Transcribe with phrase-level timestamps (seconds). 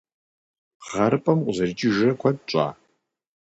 [0.89, 2.67] ГъэрыпӀэм укъызэрикӀыжрэ куэд щӀа?